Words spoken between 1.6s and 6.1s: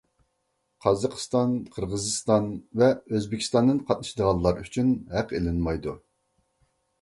قىرغىزىستان ۋە ئۆزبېكىستاندىن قاتنىشىدىغانلار ئۈچۈن ھەق ئېلىنمايدۇ.